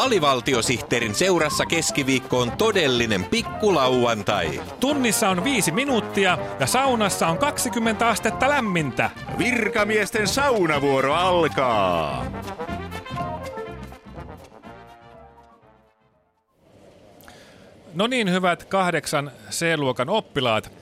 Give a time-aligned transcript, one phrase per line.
[0.00, 4.60] Alivaltiosihteerin seurassa keskiviikko on todellinen pikkulauantai.
[4.80, 9.10] Tunnissa on viisi minuuttia ja saunassa on 20 astetta lämmintä.
[9.38, 12.26] Virkamiesten saunavuoro alkaa.
[17.94, 20.72] No niin, hyvät kahdeksan C-luokan oppilaat.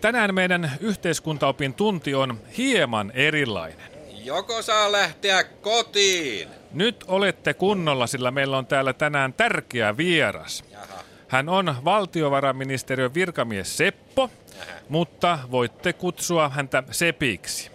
[0.00, 3.97] Tänään meidän yhteiskuntaopin tunti on hieman erilainen.
[4.24, 6.48] Joko saa lähteä kotiin?
[6.72, 10.64] Nyt olette kunnolla, sillä meillä on täällä tänään tärkeä vieras.
[11.28, 14.30] Hän on valtiovarainministeriön virkamies Seppo,
[14.88, 17.70] mutta voitte kutsua häntä Sepiksi.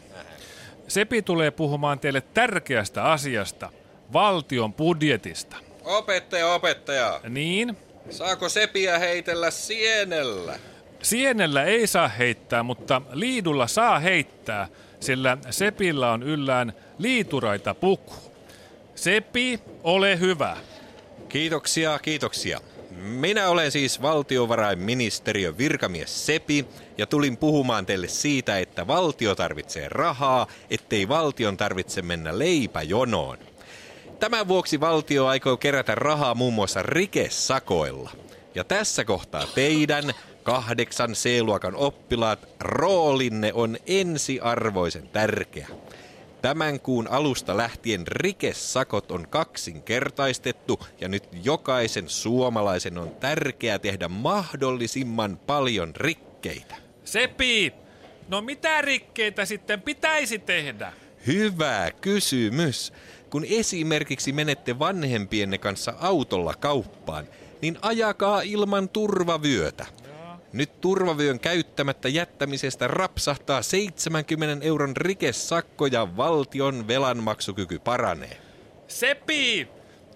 [0.87, 3.69] Sepi tulee puhumaan teille tärkeästä asiasta,
[4.13, 5.55] valtion budjetista.
[5.83, 7.21] Opettaja, opettaja.
[7.29, 7.77] Niin,
[8.09, 10.59] Saako sepiä heitellä sienellä?
[11.01, 14.67] Sienellä ei saa heittää, mutta liidulla saa heittää,
[15.03, 18.13] sillä Sepillä on yllään liituraita puku.
[18.95, 20.57] Sepi, ole hyvä.
[21.29, 22.59] Kiitoksia, kiitoksia.
[22.95, 26.65] Minä olen siis valtiovarainministeriön virkamies Sepi
[26.97, 33.37] ja tulin puhumaan teille siitä, että valtio tarvitsee rahaa, ettei valtion tarvitse mennä leipäjonoon.
[34.19, 38.11] Tämän vuoksi valtio aikoo kerätä rahaa muun muassa rikesakoilla.
[38.55, 40.13] Ja tässä kohtaa teidän
[40.43, 45.67] kahdeksan C-luokan oppilaat roolinne on ensiarvoisen tärkeä.
[46.41, 55.37] Tämän kuun alusta lähtien rikesakot on kaksinkertaistettu ja nyt jokaisen suomalaisen on tärkeää tehdä mahdollisimman
[55.37, 56.75] paljon rikkeitä.
[57.05, 57.73] Sepi,
[58.29, 60.93] no mitä rikkeitä sitten pitäisi tehdä?
[61.27, 62.93] Hyvä kysymys.
[63.29, 67.27] Kun esimerkiksi menette vanhempienne kanssa autolla kauppaan,
[67.61, 69.85] niin ajakaa ilman turvavyötä.
[70.53, 78.37] Nyt turvavyön käyttämättä jättämisestä rapsahtaa 70 euron rikesakko ja valtion velanmaksukyky paranee.
[78.87, 79.67] Sepi,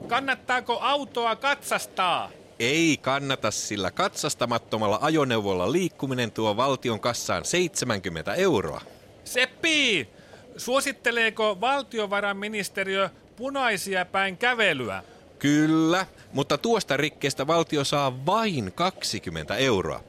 [0.07, 2.29] kannattaako autoa katsastaa?
[2.59, 8.81] Ei kannata, sillä katsastamattomalla ajoneuvolla liikkuminen tuo valtion kassaan 70 euroa.
[9.23, 10.09] Seppi,
[10.57, 15.03] suositteleeko valtiovarainministeriö punaisia päin kävelyä?
[15.39, 20.03] Kyllä, mutta tuosta rikkeestä valtio saa vain 20 euroa.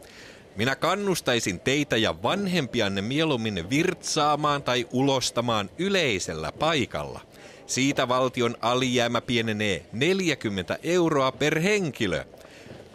[0.58, 7.20] Minä kannustaisin teitä ja vanhempianne mieluummin virtsaamaan tai ulostamaan yleisellä paikalla.
[7.66, 12.24] Siitä valtion alijäämä pienenee 40 euroa per henkilö.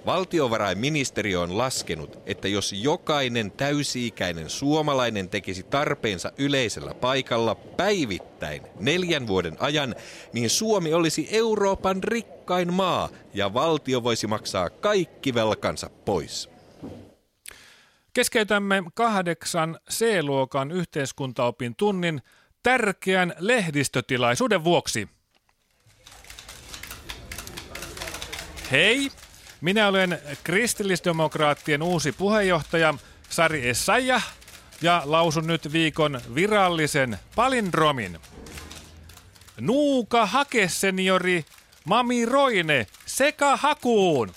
[0.06, 9.56] Valtiovarainministeriö on laskenut, että jos jokainen täysi-ikäinen suomalainen tekisi tarpeensa yleisellä paikalla päivittäin neljän vuoden
[9.60, 9.96] ajan,
[10.34, 16.53] niin Suomi olisi Euroopan rikkain maa ja valtio voisi maksaa kaikki velkansa pois.
[18.14, 22.22] Keskeytämme kahdeksan C-luokan yhteiskuntaopin tunnin
[22.64, 25.10] tärkeän lehdistötilaisuuden vuoksi.
[28.72, 29.12] Hei,
[29.62, 32.94] minä olen kristillisdemokraattien uusi puheenjohtaja
[33.30, 34.22] Sari Essaja
[34.82, 38.20] ja lausun nyt viikon virallisen palindromin.
[39.60, 41.46] Nuuka hakeseniori
[41.86, 44.34] Mami Roine sekä hakuun.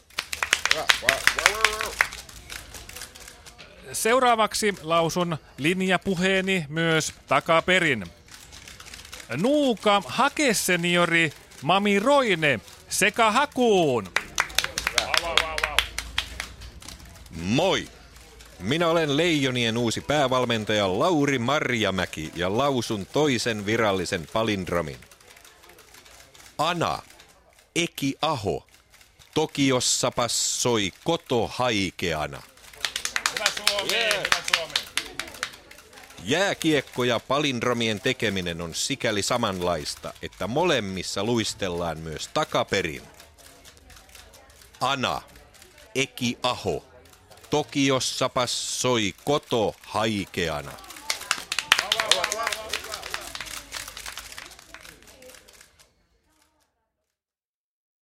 [3.92, 8.06] Seuraavaksi lausun linjapuheeni myös takaperin.
[9.36, 11.32] Nuuka hakeseniori
[11.62, 14.08] Mami Roine sekä hakuun.
[17.30, 17.88] Moi!
[18.60, 24.96] Minä olen Leijonien uusi päävalmentaja Lauri Marjamäki ja lausun toisen virallisen palindromin.
[26.58, 26.98] Ana,
[27.74, 28.66] Eki Aho,
[29.34, 30.92] Tokiossa passoi
[36.24, 43.02] Jääkiekko ja palindromien tekeminen on sikäli samanlaista, että molemmissa luistellaan myös takaperin.
[44.80, 45.22] Ana,
[45.94, 46.84] Eki Aho,
[47.50, 50.72] Tokiossa passoi koto haikeana.